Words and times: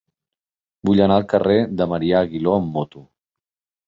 Vull 0.87 1.01
anar 1.05 1.17
al 1.21 1.27
carrer 1.33 1.57
de 1.81 1.87
Marià 1.91 2.21
Aguiló 2.29 2.55
amb 2.63 2.73
moto. 2.79 3.03